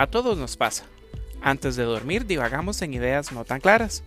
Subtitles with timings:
[0.00, 0.86] A todos nos pasa.
[1.42, 4.02] Antes de dormir divagamos en ideas no tan claras.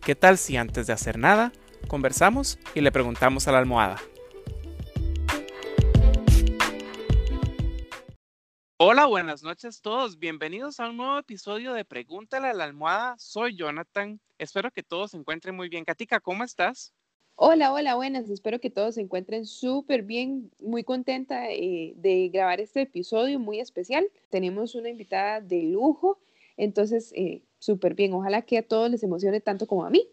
[0.00, 1.52] ¿Qué tal si antes de hacer nada,
[1.86, 4.00] conversamos y le preguntamos a la almohada?
[8.78, 10.18] Hola, buenas noches a todos.
[10.18, 13.14] Bienvenidos a un nuevo episodio de Pregúntale a la almohada.
[13.18, 14.18] Soy Jonathan.
[14.38, 15.84] Espero que todos se encuentren muy bien.
[15.84, 16.94] Katika, ¿cómo estás?
[17.36, 18.30] Hola, hola, buenas.
[18.30, 20.52] Espero que todos se encuentren súper bien.
[20.60, 24.06] Muy contenta eh, de grabar este episodio muy especial.
[24.30, 26.20] Tenemos una invitada de lujo,
[26.56, 28.12] entonces eh, súper bien.
[28.12, 30.06] Ojalá que a todos les emocione tanto como a mí.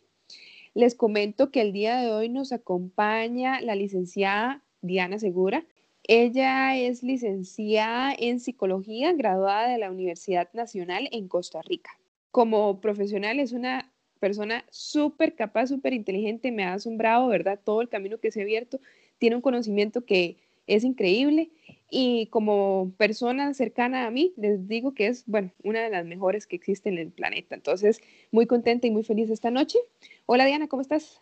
[0.73, 5.63] Les comento que el día de hoy nos acompaña la licenciada Diana Segura.
[6.03, 11.91] Ella es licenciada en psicología, graduada de la Universidad Nacional en Costa Rica.
[12.31, 13.90] Como profesional es una
[14.21, 17.59] persona súper capaz, súper inteligente, me ha asombrado, ¿verdad?
[17.62, 18.79] Todo el camino que se ha abierto,
[19.17, 21.49] tiene un conocimiento que es increíble
[21.89, 26.48] y como persona cercana a mí, les digo que es, bueno, una de las mejores
[26.48, 27.55] que existen en el planeta.
[27.55, 27.99] Entonces,
[28.32, 29.79] muy contenta y muy feliz esta noche.
[30.27, 31.20] Hola Diana, ¿cómo estás?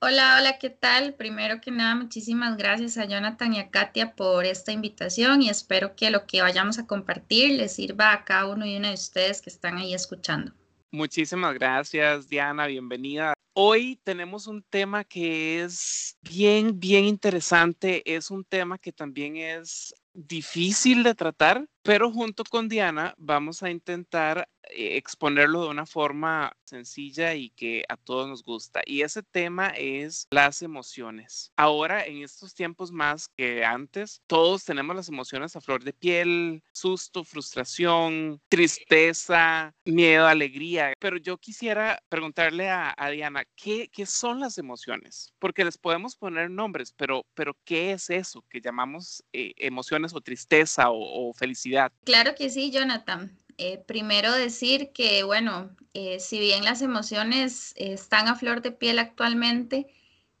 [0.00, 1.14] Hola, hola, ¿qué tal?
[1.14, 5.96] Primero que nada, muchísimas gracias a Jonathan y a Katia por esta invitación y espero
[5.96, 9.42] que lo que vayamos a compartir les sirva a cada uno y una de ustedes
[9.42, 10.52] que están ahí escuchando.
[10.90, 13.34] Muchísimas gracias, Diana, bienvenida.
[13.52, 18.02] Hoy tenemos un tema que es bien, bien interesante.
[18.16, 23.70] Es un tema que también es difícil de tratar, pero junto con Diana vamos a
[23.70, 28.82] intentar eh, exponerlo de una forma sencilla y que a todos nos gusta.
[28.84, 31.52] Y ese tema es las emociones.
[31.56, 36.62] Ahora, en estos tiempos más que antes, todos tenemos las emociones a flor de piel,
[36.72, 40.92] susto, frustración, tristeza, miedo, alegría.
[40.98, 45.32] Pero yo quisiera preguntarle a, Diana, ¿qué, ¿qué, son las emociones?
[45.38, 50.20] Porque les podemos poner nombres, pero, pero ¿qué es eso que llamamos eh, emociones o
[50.20, 51.92] tristeza o, felicidad?
[52.04, 53.36] Claro que sí, Jonathan.
[53.58, 58.98] Eh, primero decir que, bueno, eh, si bien las emociones están a flor de piel
[58.98, 59.88] actualmente,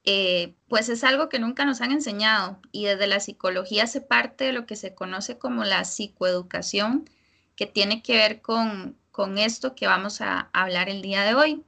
[0.04, 4.44] eh, pues es algo que nunca nos han enseñado y desde la psicología se parte
[4.44, 7.10] de lo que se conoce como la psicoeducación,
[7.56, 11.62] que tiene que ver con, con esto que vamos a hablar el día de hoy.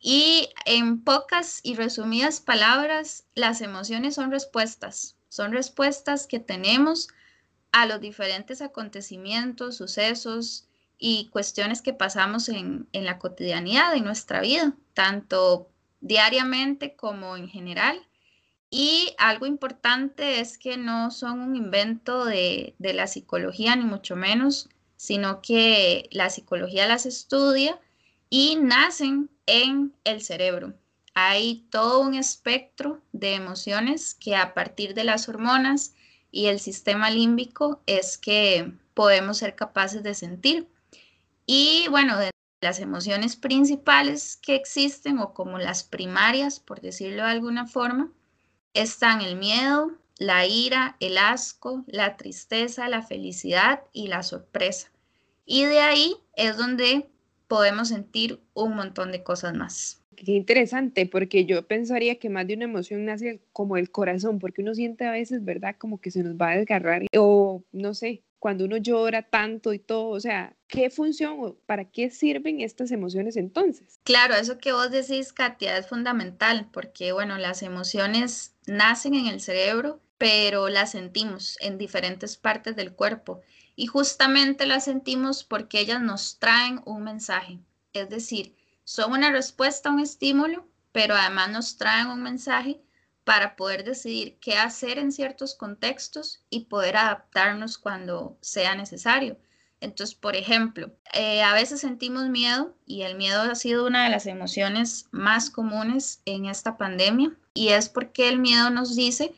[0.00, 7.08] Y en pocas y resumidas palabras, las emociones son respuestas, son respuestas que tenemos
[7.72, 10.68] a los diferentes acontecimientos, sucesos,
[10.98, 15.70] y cuestiones que pasamos en, la cotidianidad de nuestra vida, tanto
[16.00, 18.00] diariamente como en general.
[18.70, 24.16] Y algo importante es que no son un invento de, de, la psicología, ni mucho
[24.16, 27.78] menos, sino que la psicología las estudia
[28.28, 30.74] y nacen en el cerebro.
[31.14, 35.94] Hay todo un espectro de emociones que a partir de las hormonas
[36.38, 40.68] y el sistema límbico es que podemos ser capaces de sentir.
[41.46, 47.30] Y bueno, de las emociones principales que existen o como las primarias, por decirlo de
[47.30, 48.12] alguna forma,
[48.72, 54.92] están el miedo, la ira, el asco, la tristeza, la felicidad y la sorpresa.
[55.44, 57.10] Y de ahí es donde
[57.48, 60.02] podemos sentir un montón de cosas más.
[60.14, 64.62] Qué interesante, porque yo pensaría que más de una emoción nace como el corazón, porque
[64.62, 65.76] uno siente a veces, ¿verdad?
[65.78, 69.78] Como que se nos va a desgarrar o no sé, cuando uno llora tanto y
[69.78, 74.00] todo, o sea, ¿qué función o para qué sirven estas emociones entonces?
[74.04, 79.40] Claro, eso que vos decís, Katia, es fundamental porque, bueno, las emociones nacen en el
[79.40, 83.40] cerebro, pero las sentimos en diferentes partes del cuerpo
[83.78, 87.60] y justamente las sentimos porque ellas nos traen un mensaje,
[87.92, 92.80] es decir, son una respuesta a un estímulo, pero además nos traen un mensaje
[93.22, 99.38] para poder decidir qué hacer en ciertos contextos y poder adaptarnos cuando sea necesario.
[99.80, 104.10] Entonces, por ejemplo, eh, a veces sentimos miedo y el miedo ha sido una de
[104.10, 109.36] las emociones más comunes en esta pandemia y es porque el miedo nos dice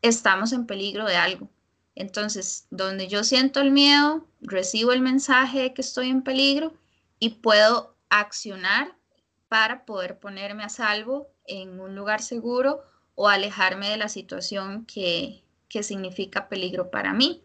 [0.00, 1.50] estamos en peligro de algo.
[1.94, 6.72] Entonces, donde yo siento el miedo, recibo el mensaje de que estoy en peligro
[7.18, 8.96] y puedo accionar
[9.48, 12.82] para poder ponerme a salvo en un lugar seguro
[13.14, 17.44] o alejarme de la situación que, que significa peligro para mí.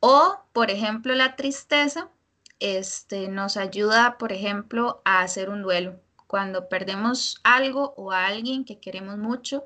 [0.00, 2.10] O, por ejemplo, la tristeza
[2.58, 6.00] este, nos ayuda, por ejemplo, a hacer un duelo.
[6.26, 9.64] Cuando perdemos algo o a alguien que queremos mucho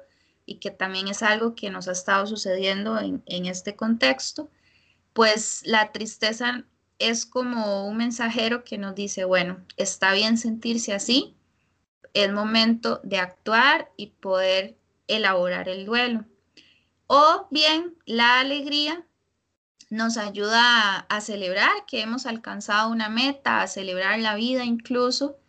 [0.50, 4.50] y que también es algo que nos ha estado sucediendo en, en este contexto,
[5.12, 6.64] pues la tristeza
[6.98, 11.36] es como un mensajero que nos dice, bueno, está bien sentirse así,
[12.14, 14.76] es momento de actuar y poder
[15.06, 16.24] elaborar el duelo.
[17.06, 19.06] O bien la alegría
[19.88, 25.39] nos ayuda a, celebrar que hemos alcanzado una meta, a celebrar la vida incluso.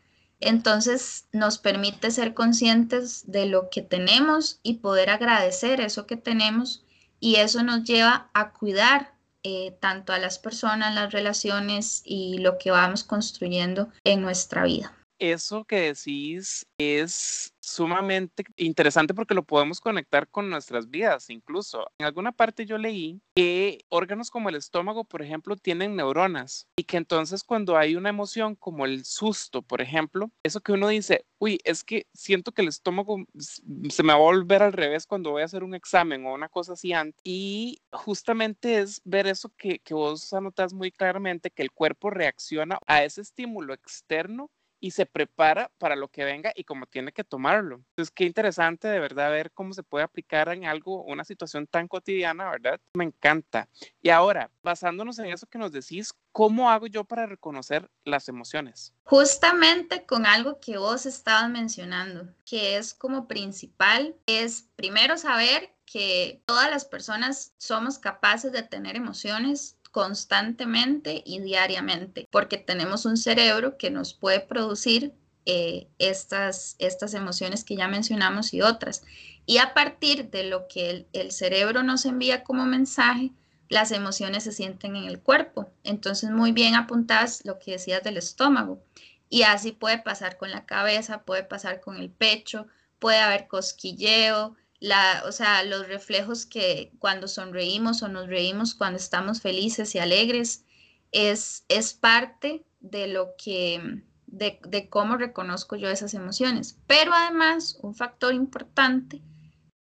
[0.42, 6.84] Entonces nos permite ser conscientes de lo que tenemos y poder agradecer eso que tenemos
[7.20, 12.58] y eso nos lleva a cuidar eh, tanto a las personas, las relaciones y lo
[12.58, 19.80] que vamos construyendo en nuestra vida eso que decís es sumamente interesante porque lo podemos
[19.80, 21.86] conectar con nuestras vidas incluso.
[22.00, 26.86] En alguna parte yo leí que órganos como el estómago, por ejemplo, tienen neuronas y
[26.86, 31.26] que entonces cuando hay una emoción como el susto, por ejemplo, eso que uno dice,
[31.38, 35.32] uy, es que siento que el estómago se me va a volver al revés cuando
[35.32, 37.22] voy a hacer un examen o una cosa así antes.
[37.24, 42.80] Y justamente es ver eso que, que vos anotas muy claramente, que el cuerpo reacciona
[42.88, 44.50] a ese estímulo externo
[44.82, 47.76] y se prepara para lo que venga y como tiene que tomarlo.
[47.92, 51.88] Entonces, qué interesante de verdad ver cómo se puede aplicar en algo, una situación tan
[51.88, 52.82] cotidiana, ¿verdad?
[52.96, 53.70] Me encanta.
[54.02, 58.94] Y ahora, basándonos en eso que nos decís, ¿cómo hago yo para reconocer las emociones?
[59.04, 66.42] Justamente con algo que vos estabas mencionando, que es como principal, es primero saber que
[66.46, 73.78] todas las personas somos capaces de tener emociones constantemente y diariamente, porque tenemos un cerebro
[73.78, 75.14] que nos puede producir
[75.46, 79.04] eh, estas, estas emociones que ya mencionamos y otras.
[79.46, 83.32] Y a partir de lo que el, el cerebro nos envía como mensaje,
[83.70, 85.72] las emociones se sienten en el cuerpo.
[85.84, 88.84] Entonces, muy bien apuntadas lo que decías del estómago.
[89.30, 92.68] Y así puede pasar con la cabeza, puede pasar con el pecho,
[93.00, 98.98] puede haber cosquilleo, la, o sea, los reflejos que cuando sonreímos o nos reímos, cuando
[98.98, 100.66] estamos felices y alegres,
[101.12, 106.80] es, es parte de lo que, de, de cómo reconozco yo esas emociones.
[106.88, 109.22] Pero además, un factor importante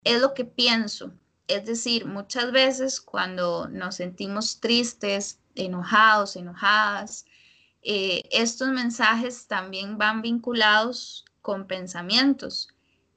[0.05, 1.15] es lo que pienso.
[1.49, 7.25] Es decir, muchas veces cuando nos sentimos tristes, enojados, enojadas,
[7.81, 12.69] eh, estos mensajes también van vinculados con pensamientos.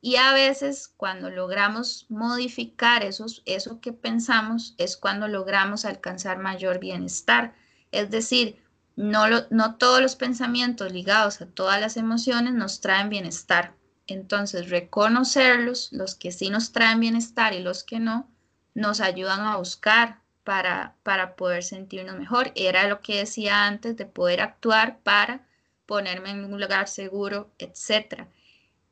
[0.06, 6.80] Y a veces cuando logramos modificar esos, eso que pensamos es cuando logramos alcanzar mayor
[6.80, 7.56] bienestar.
[7.94, 8.62] Es decir,
[8.98, 13.76] no, no todos los pensamientos ligados a todas las emociones nos traen bienestar.
[14.06, 18.30] Entonces, reconocerlos, los que sí nos traen bienestar y los que no,
[18.74, 22.52] nos ayudan a buscar para, para poder sentirnos mejor.
[22.56, 25.48] Era lo que decía antes de poder actuar para
[25.86, 28.28] ponerme en un lugar seguro, etcétera.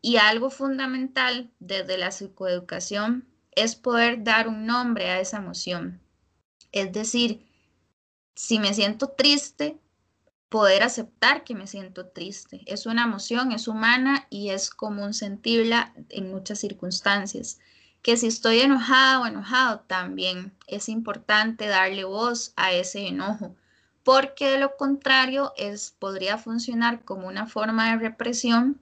[0.01, 6.01] Y algo fundamental desde la psicoeducación es poder dar un nombre a esa emoción.
[6.71, 7.47] Es decir,
[8.33, 9.77] si me siento triste,
[10.49, 12.61] poder aceptar que me siento triste.
[12.65, 17.59] Es una emoción, es humana y es común sentirla en muchas circunstancias.
[18.01, 23.55] Que si estoy enojada o enojado, también es importante darle voz a ese enojo,
[24.03, 28.81] porque de lo contrario es, podría funcionar como una forma de represión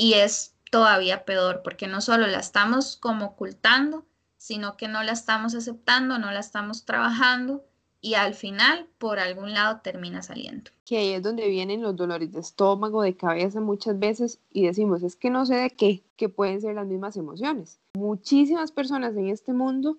[0.00, 4.06] y es todavía peor, porque no solo la estamos como ocultando,
[4.38, 7.62] sino que no la estamos aceptando, no la estamos trabajando
[8.00, 10.70] y al final por algún lado termina saliendo.
[10.86, 15.02] Que ahí es donde vienen los dolores de estómago, de cabeza muchas veces y decimos,
[15.02, 17.78] es que no sé de qué, que pueden ser las mismas emociones.
[17.92, 19.98] Muchísimas personas en este mundo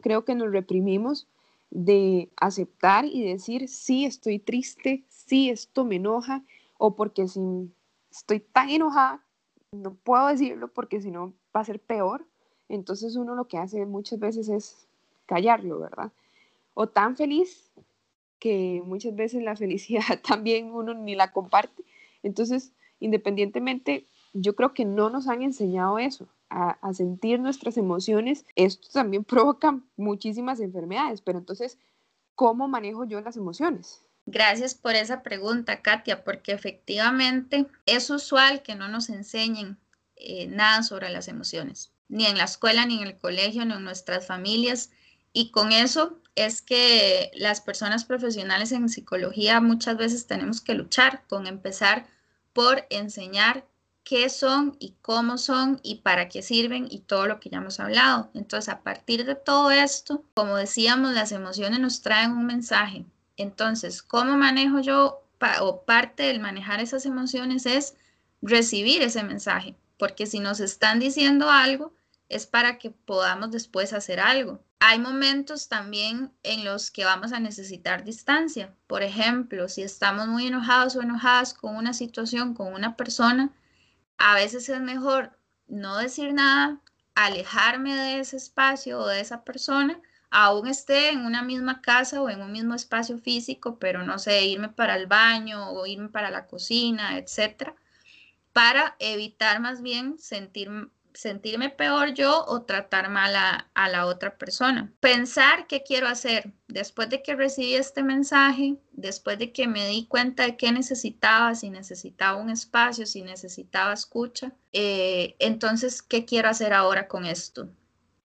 [0.00, 1.26] creo que nos reprimimos
[1.68, 6.42] de aceptar y decir, sí, estoy triste, sí, esto me enoja,
[6.78, 7.70] o porque si
[8.10, 9.22] estoy tan enojada
[9.72, 12.26] no puedo decirlo porque si no va a ser peor.
[12.68, 14.86] Entonces uno lo que hace muchas veces es
[15.26, 16.12] callarlo, ¿verdad?
[16.74, 17.70] O tan feliz
[18.38, 21.82] que muchas veces la felicidad también uno ni la comparte.
[22.22, 28.44] Entonces, independientemente, yo creo que no nos han enseñado eso, a, a sentir nuestras emociones.
[28.54, 31.78] Esto también provoca muchísimas enfermedades, pero entonces,
[32.34, 34.02] ¿cómo manejo yo las emociones?
[34.26, 39.78] Gracias por esa pregunta, Katia, porque efectivamente es usual que no nos enseñen
[40.16, 43.82] eh, nada sobre las emociones, ni en la escuela, ni en el colegio, ni en
[43.82, 44.90] nuestras familias.
[45.32, 51.24] Y con eso es que las personas profesionales en psicología muchas veces tenemos que luchar
[51.28, 52.06] con empezar
[52.52, 53.66] por enseñar
[54.04, 57.80] qué son y cómo son y para qué sirven y todo lo que ya hemos
[57.80, 58.30] hablado.
[58.34, 63.04] Entonces, a partir de todo esto, como decíamos, las emociones nos traen un mensaje,
[63.42, 65.22] entonces, ¿cómo manejo yo
[65.60, 67.94] o parte del manejar esas emociones es
[68.40, 69.76] recibir ese mensaje?
[69.98, 71.92] Porque si nos están diciendo algo,
[72.28, 74.60] es para que podamos después hacer algo.
[74.80, 78.74] Hay momentos también en los que vamos a necesitar distancia.
[78.86, 83.52] Por ejemplo, si estamos muy enojados o enojadas con una situación, con una persona,
[84.18, 86.80] a veces es mejor no decir nada,
[87.14, 90.00] alejarme de ese espacio o de esa persona
[90.32, 94.44] aún esté en una misma casa o en un mismo espacio físico, pero no sé,
[94.46, 97.76] irme para el baño o irme para la cocina, etcétera,
[98.52, 100.70] para evitar más bien sentir
[101.14, 104.92] sentirme peor yo o tratar mal a, la otra persona.
[105.00, 110.06] Pensar qué quiero hacer después de que recibí este mensaje, después de que me di
[110.06, 116.48] cuenta de qué necesitaba, si necesitaba un espacio, si necesitaba escucha, eh, entonces, ¿qué quiero
[116.48, 117.68] hacer ahora con esto?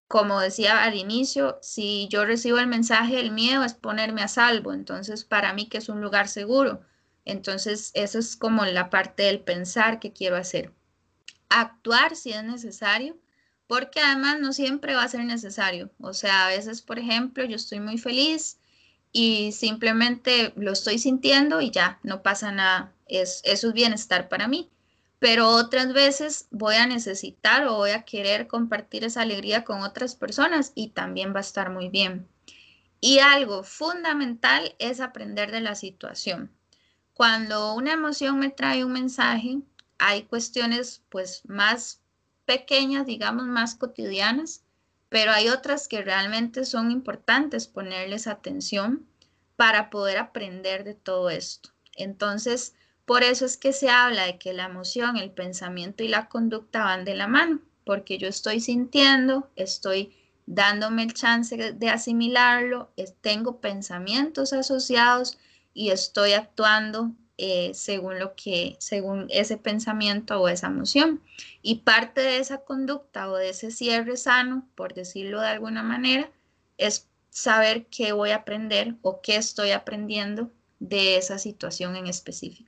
[0.07, 4.73] Como decía al inicio, si yo recibo el mensaje del miedo es ponerme a salvo,
[4.73, 6.81] entonces para mí que es un lugar seguro.
[7.25, 10.71] Entonces, eso es como la parte del pensar que quiero hacer
[11.49, 13.17] actuar si es necesario,
[13.67, 15.91] porque además no siempre va a ser necesario.
[15.99, 18.59] O sea, a veces, por ejemplo, yo estoy muy feliz
[19.11, 22.93] y simplemente lo estoy sintiendo y ya, no pasa nada.
[23.07, 24.69] Es, eso es bienestar para mí.
[25.19, 30.15] Pero otras veces voy a necesitar o voy a querer compartir esa alegría con otras
[30.15, 32.27] personas y también va a estar muy bien.
[32.99, 36.51] Y algo fundamental es aprender de la situación.
[37.13, 39.59] Cuando una emoción me trae un mensaje,
[39.97, 42.01] hay cuestiones pues más
[42.45, 44.63] pequeñas, digamos, más cotidianas,
[45.09, 49.07] pero hay otras que realmente son importantes ponerles atención
[49.55, 51.71] para poder aprender de todo esto.
[51.95, 52.75] Entonces,
[53.07, 56.83] por eso es que se habla de que la emoción, el pensamiento y la conducta
[56.83, 60.13] van de la mano, porque yo estoy sintiendo, estoy
[60.45, 65.37] dándome el chance de asimilarlo, tengo pensamientos asociados
[65.73, 71.21] y estoy actuando eh, según lo que, según ese pensamiento o esa emoción.
[71.61, 76.29] Y parte de esa conducta o de ese cierre sano, por decirlo de alguna manera,
[76.77, 82.66] es saber qué voy a aprender o qué estoy aprendiendo de esa situación en específico.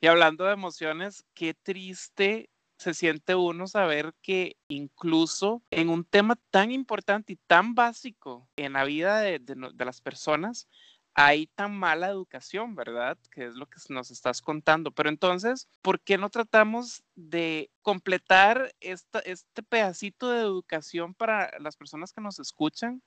[0.00, 6.36] Y hablando de emociones, qué triste se siente uno saber que incluso en un tema
[6.50, 9.40] tan importante y tan básico en la vida de,
[9.78, 10.68] las personas,
[11.14, 13.16] hay tan mala educación, ¿verdad?
[13.30, 14.90] Que es lo que nos estás contando.
[14.90, 22.12] Pero entonces, ¿por qué no tratamos de completar este pedacito de educación para las personas
[22.12, 23.02] que nos escuchan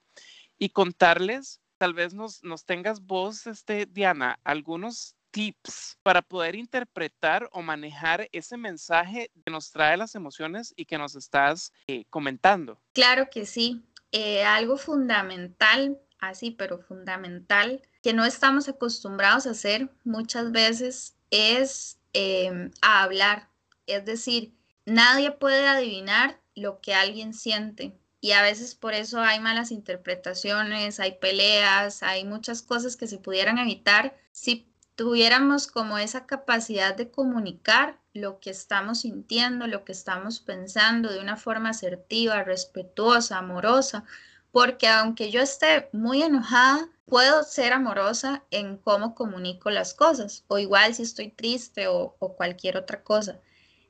[0.58, 7.50] y contarles, tal vez nos, nos tengas vos, este, Diana, algunos tips para poder interpretar
[7.52, 12.82] o manejar ese mensaje que nos trae las emociones y que nos estás eh, comentando?
[12.94, 13.84] Claro que sí.
[14.12, 22.00] Eh, algo fundamental así, pero fundamental, que no estamos acostumbrados a hacer muchas veces es
[22.14, 23.50] em, a hablar.
[23.88, 24.54] Es decir,
[24.86, 27.98] nadie puede adivinar lo que alguien siente.
[28.22, 33.18] Y a veces por eso hay malas interpretaciones, hay peleas, hay muchas cosas que se
[33.18, 34.70] pudieran evitar si
[35.00, 41.22] tuviéramos como esa capacidad de comunicar lo que estamos sintiendo, lo que estamos pensando de
[41.22, 44.04] una forma asertiva, respetuosa, amorosa,
[44.52, 50.60] porque aunque yo esté muy enojada, puedo ser amorosa en cómo comunico las cosas, o
[50.60, 53.40] igual si estoy triste o, cualquier otra cosa.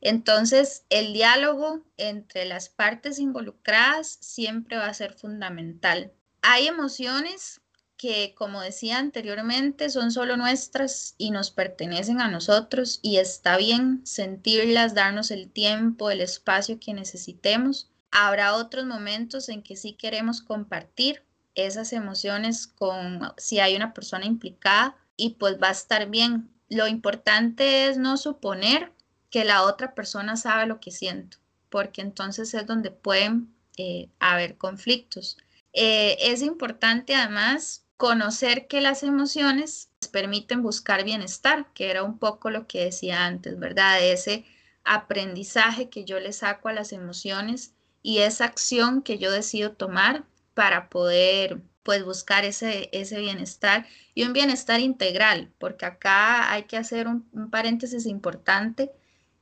[0.02, 6.14] Entonces, el diálogo entre las partes involucradas siempre va a ser fundamental.
[6.44, 7.62] Hay emociones
[8.00, 14.00] que, como decía anteriormente, son solo nuestras y nos pertenecen a nosotros y está bien
[14.06, 17.92] sentirlas, darnos el tiempo, el espacio que necesitemos.
[18.10, 21.26] Habrá otros momentos en que sí queremos compartir
[21.56, 26.50] esas emociones con si hay una persona implicada y pues va a estar bien.
[26.70, 28.94] Lo importante es no suponer
[29.30, 31.38] que la otra persona sabe lo que siento,
[31.70, 35.38] porque entonces es donde pueden eh, haber conflictos.
[35.74, 42.50] Eh, es importante además conocer que las emociones permiten buscar bienestar, que era un poco
[42.50, 44.02] lo que decía antes, ¿verdad?
[44.02, 44.46] Ese
[44.86, 50.24] aprendizaje que yo le saco a las emociones y esa acción que yo decido tomar
[50.54, 56.78] para poder pues buscar ese, ese bienestar y un bienestar integral, porque acá hay que
[56.78, 58.94] hacer un, paréntesis importante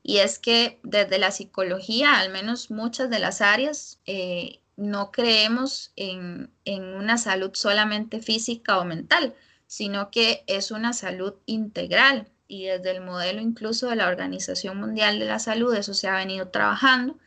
[0.02, 5.92] y es que desde la psicología, al menos muchas de las áreas, eh, no creemos
[5.96, 12.66] en, en una salud solamente física o mental, sino que es una salud integral y
[12.66, 16.50] desde el modelo incluso de la Organización Mundial de la Salud eso se ha venido
[16.50, 17.18] trabajando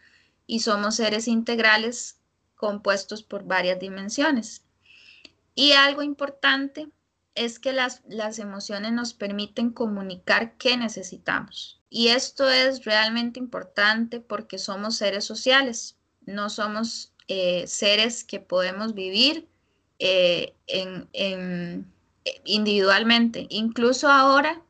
[0.46, 2.18] y somos seres integrales
[2.56, 4.64] compuestos por varias dimensiones.
[5.54, 6.88] Y algo importante
[7.34, 11.80] es que las, las emociones nos permiten comunicar qué necesitamos.
[11.88, 18.92] Y esto es realmente importante porque somos seres sociales, no somos eh, seres que podemos
[18.92, 19.46] vivir
[20.00, 21.84] eh, en, eh,
[22.44, 23.46] individualmente.
[23.50, 24.60] Incluso ahora,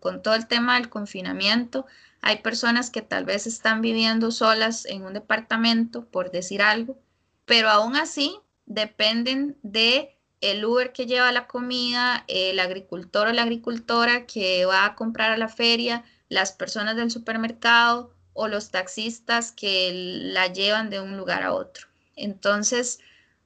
[0.00, 1.86] con todo el tema del confinamiento,
[2.20, 6.98] hay personas que tal vez están viviendo solas en un departamento, por decir algo,
[7.44, 8.36] pero aún así
[8.66, 14.84] dependen de el Uber que lleva la comida, el agricultor o la agricultora que va
[14.84, 20.90] a comprar a la feria, las personas del supermercado o los taxistas que la llevan
[20.90, 21.89] de un lugar a otro.
[22.20, 23.00] Entonces,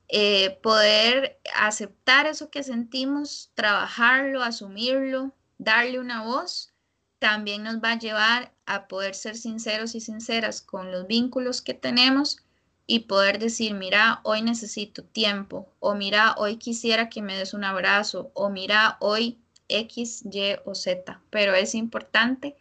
[0.09, 6.75] eh, poder aceptar eso que sentimos, trabajarlo, asumirlo, darle una voz,
[7.19, 11.75] también nos va a llevar a poder ser sinceros y sinceras con los vínculos que
[11.75, 12.39] tenemos
[12.87, 17.65] y poder decir, mira, hoy necesito tiempo, o mira, hoy quisiera que me des un
[17.65, 19.39] abrazo, o mira, hoy
[19.69, 21.21] X, Y o Z.
[21.31, 22.57] Pero es importante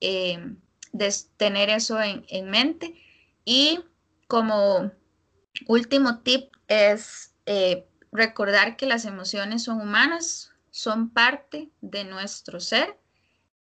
[0.00, 0.56] eh,
[1.36, 2.94] tener eso en, en mente.
[3.44, 3.80] Y
[4.26, 4.90] como
[5.66, 12.96] último tip es eh, recordar que las emociones son humanas, son parte de nuestro ser,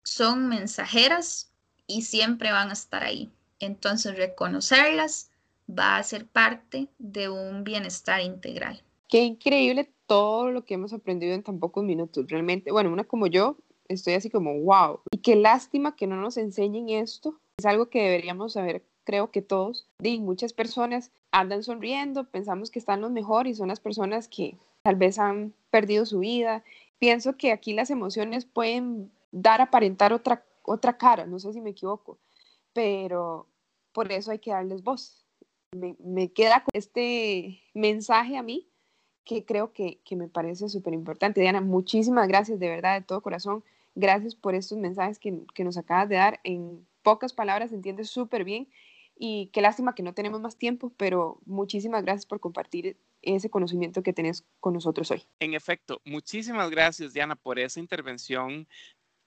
[0.03, 1.53] son mensajeras
[1.87, 3.31] y siempre van a estar ahí.
[3.59, 5.31] Entonces reconocerlas
[5.69, 8.83] va a ser parte de un bienestar integral.
[9.09, 12.27] Qué increíble todo lo que hemos aprendido en tan pocos minutos.
[12.29, 13.57] Realmente, bueno, una como yo,
[13.89, 15.01] estoy así como, wow.
[15.11, 17.41] Y qué lástima que no nos enseñen esto.
[17.59, 22.79] Es algo que deberíamos saber creo que todos, y muchas personas andan sonriendo, pensamos que
[22.79, 26.62] están los mejor y son las personas que tal vez han perdido su vida.
[27.00, 31.71] Pienso que aquí las emociones pueden dar aparentar otra, otra cara, no sé si me
[31.71, 32.19] equivoco,
[32.73, 33.49] pero
[33.93, 35.26] por eso hay que darles voz.
[35.73, 38.69] Me, me queda este mensaje a mí
[39.25, 41.40] que creo que, que me parece súper importante.
[41.40, 43.64] Diana, muchísimas gracias de verdad, de todo corazón.
[43.97, 46.38] Gracias por estos mensajes que, que nos acabas de dar.
[46.45, 48.69] En pocas palabras, entiendes súper bien
[49.23, 54.03] y qué lástima que no tenemos más tiempo, pero muchísimas gracias por compartir ese conocimiento
[54.03, 55.23] que tenés con nosotros hoy.
[55.41, 58.67] En efecto, muchísimas gracias, Diana, por esa intervención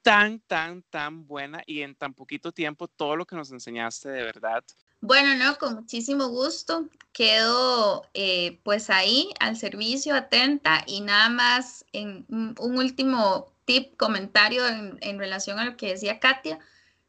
[0.02, 4.24] tan, tan, tan buena y en tan poquito tiempo todo lo que nos enseñaste de
[4.24, 4.64] verdad.
[5.00, 6.90] Bueno, no, con muchísimo gusto.
[7.12, 14.68] Quedo eh, pues ahí al servicio, atenta y nada más en un último tip, comentario
[14.68, 16.60] en, en relación a lo que decía Katia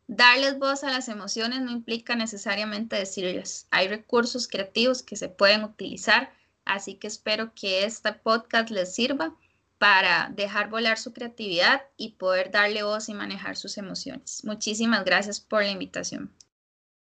[0.06, 3.66] Darles voz a las emociones no implica necesariamente decirles.
[3.70, 6.32] Hay recursos creativos que se pueden utilizar,
[6.64, 9.34] así que espero que este podcast les sirva
[9.78, 14.44] para dejar volar su creatividad y poder darle voz y manejar sus emociones.
[14.44, 16.32] Muchísimas gracias por la invitación.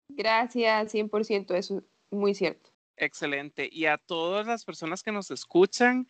[0.10, 2.70] Gracias, 100%, eso es muy cierto.
[2.96, 3.68] Excelente.
[3.72, 6.08] Y a todas las personas que nos escuchan,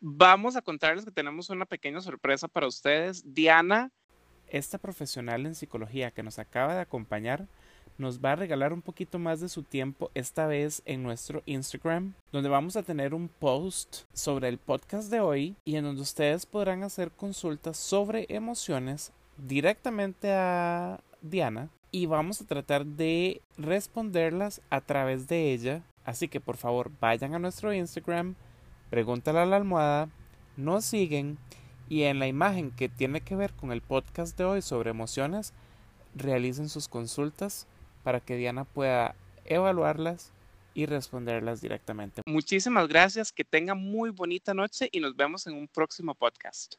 [0.00, 3.34] vamos a contarles que tenemos una pequeña sorpresa para ustedes.
[3.34, 3.90] Diana
[4.52, 7.48] esta profesional en psicología que nos acaba de acompañar
[7.98, 12.14] nos va a regalar un poquito más de su tiempo esta vez en nuestro Instagram,
[12.32, 16.46] donde vamos a tener un post sobre el podcast de hoy y en donde ustedes
[16.46, 24.80] podrán hacer consultas sobre emociones directamente a Diana y vamos a tratar de responderlas a
[24.80, 25.82] través de ella.
[26.04, 28.34] Así que por favor vayan a nuestro Instagram,
[28.90, 30.08] pregúntale a la almohada,
[30.56, 31.38] nos siguen
[31.92, 35.52] y en la imagen que tiene que ver con el podcast de hoy sobre emociones,
[36.14, 37.66] realicen sus consultas
[38.02, 40.32] para que Diana pueda evaluarlas
[40.72, 42.22] y responderlas directamente.
[42.24, 46.76] Muchísimas gracias, que tengan muy bonita noche y nos vemos en un próximo podcast.